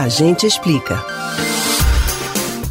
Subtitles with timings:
[0.00, 1.04] A gente explica.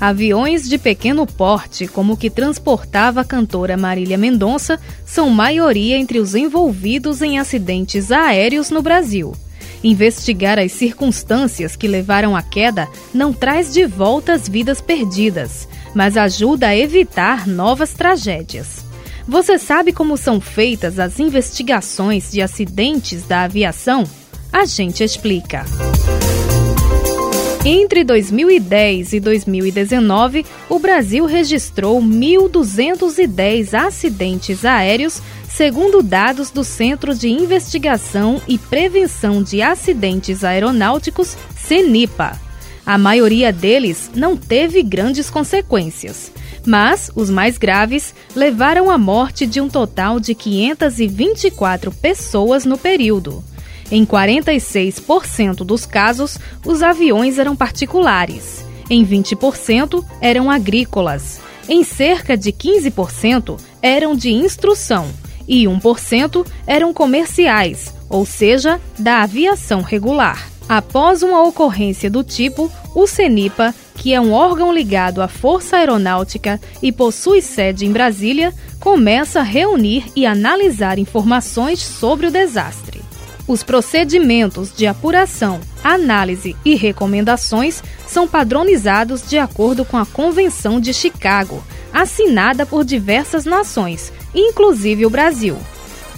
[0.00, 6.20] Aviões de pequeno porte, como o que transportava a cantora Marília Mendonça, são maioria entre
[6.20, 9.34] os envolvidos em acidentes aéreos no Brasil.
[9.82, 16.16] Investigar as circunstâncias que levaram à queda não traz de volta as vidas perdidas, mas
[16.16, 18.84] ajuda a evitar novas tragédias.
[19.26, 24.04] Você sabe como são feitas as investigações de acidentes da aviação?
[24.52, 25.64] A gente explica.
[27.68, 37.28] Entre 2010 e 2019, o Brasil registrou 1.210 acidentes aéreos, segundo dados do Centro de
[37.28, 42.40] Investigação e Prevenção de Acidentes Aeronáuticos, CENIPA.
[42.86, 46.30] A maioria deles não teve grandes consequências,
[46.64, 53.42] mas os mais graves levaram à morte de um total de 524 pessoas no período.
[53.90, 58.64] Em 46% dos casos, os aviões eram particulares.
[58.90, 61.40] Em 20% eram agrícolas.
[61.68, 65.08] Em cerca de 15% eram de instrução
[65.48, 70.48] e 1% eram comerciais, ou seja, da aviação regular.
[70.68, 76.60] Após uma ocorrência do tipo, o CENIPA, que é um órgão ligado à Força Aeronáutica
[76.82, 82.85] e possui sede em Brasília, começa a reunir e analisar informações sobre o desastre.
[83.48, 90.92] Os procedimentos de apuração, análise e recomendações são padronizados de acordo com a Convenção de
[90.92, 95.56] Chicago, assinada por diversas nações, inclusive o Brasil.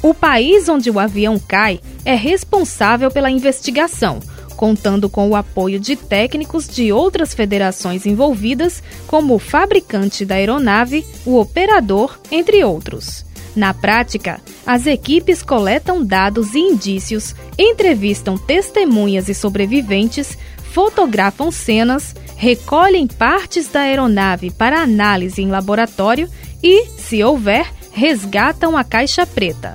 [0.03, 4.21] O país onde o avião cai é responsável pela investigação,
[4.57, 11.05] contando com o apoio de técnicos de outras federações envolvidas, como o fabricante da aeronave,
[11.27, 13.28] o operador, entre outros.
[13.57, 20.39] Na prática, as equipes coletam dados e indícios, entrevistam testemunhas e sobreviventes,
[20.73, 26.29] fotografam cenas, recolhem partes da aeronave para análise em laboratório
[26.63, 29.75] e, se houver, resgatam a caixa preta.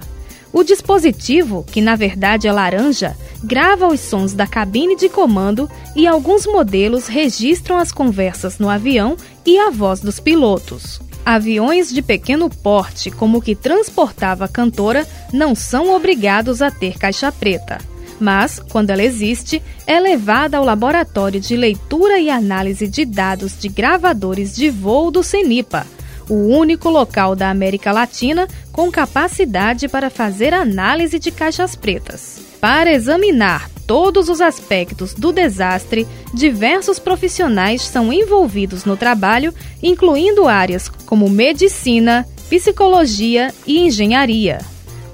[0.54, 6.08] O dispositivo, que na verdade é laranja, grava os sons da cabine de comando e
[6.08, 11.02] alguns modelos registram as conversas no avião e a voz dos pilotos.
[11.26, 16.98] Aviões de pequeno porte, como o que transportava a cantora, não são obrigados a ter
[16.98, 17.78] caixa preta.
[18.20, 23.70] Mas, quando ela existe, é levada ao laboratório de leitura e análise de dados de
[23.70, 25.88] gravadores de voo do CENIPA,
[26.30, 32.42] o único local da América Latina com capacidade para fazer análise de caixas pretas.
[32.60, 40.90] Para examinar todos os aspectos do desastre, diversos profissionais são envolvidos no trabalho, incluindo áreas
[41.06, 44.60] como medicina, psicologia e engenharia.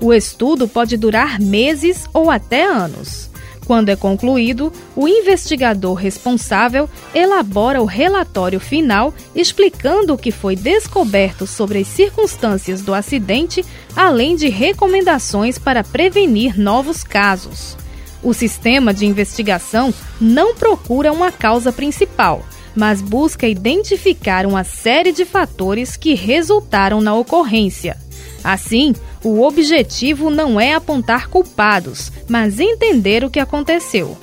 [0.01, 3.29] O estudo pode durar meses ou até anos.
[3.69, 11.45] Quando é concluído, o investigador responsável elabora o relatório final explicando o que foi descoberto
[11.45, 13.63] sobre as circunstâncias do acidente,
[13.95, 17.77] além de recomendações para prevenir novos casos.
[18.21, 22.43] O sistema de investigação não procura uma causa principal,
[22.75, 27.97] mas busca identificar uma série de fatores que resultaram na ocorrência.
[28.43, 28.93] Assim,
[29.23, 34.17] o objetivo não é apontar culpados, mas entender o que aconteceu.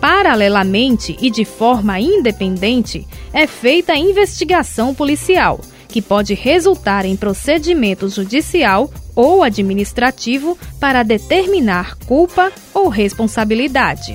[0.00, 8.08] Paralelamente e de forma independente, é feita a investigação policial, que pode resultar em procedimento
[8.08, 14.14] judicial ou administrativo para determinar culpa ou responsabilidade.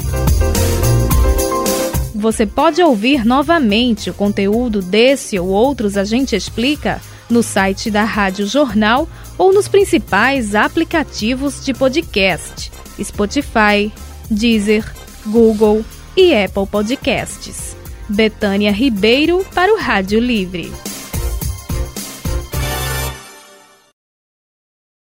[2.15, 8.03] Você pode ouvir novamente o conteúdo desse ou outros A Gente Explica no site da
[8.03, 13.91] Rádio Jornal ou nos principais aplicativos de podcast: Spotify,
[14.29, 14.85] Deezer,
[15.25, 15.83] Google
[16.15, 17.75] e Apple Podcasts.
[18.07, 20.71] Betânia Ribeiro para o Rádio Livre.